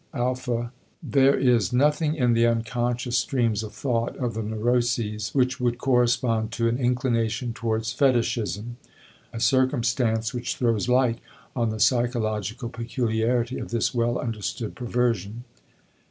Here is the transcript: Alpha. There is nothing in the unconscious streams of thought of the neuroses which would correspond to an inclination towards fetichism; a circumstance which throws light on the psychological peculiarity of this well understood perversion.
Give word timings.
Alpha. 0.15 0.71
There 1.03 1.37
is 1.37 1.71
nothing 1.71 2.15
in 2.15 2.33
the 2.33 2.47
unconscious 2.47 3.19
streams 3.19 3.61
of 3.61 3.71
thought 3.71 4.17
of 4.17 4.33
the 4.33 4.41
neuroses 4.41 5.29
which 5.35 5.59
would 5.59 5.77
correspond 5.77 6.51
to 6.53 6.67
an 6.67 6.79
inclination 6.79 7.53
towards 7.53 7.93
fetichism; 7.93 8.77
a 9.31 9.39
circumstance 9.39 10.33
which 10.33 10.55
throws 10.55 10.89
light 10.89 11.19
on 11.55 11.69
the 11.69 11.79
psychological 11.79 12.69
peculiarity 12.69 13.59
of 13.59 13.69
this 13.69 13.93
well 13.93 14.17
understood 14.17 14.73
perversion. 14.73 15.43